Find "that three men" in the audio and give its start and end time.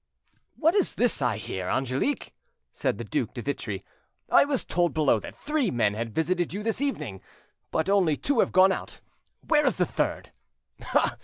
5.19-5.93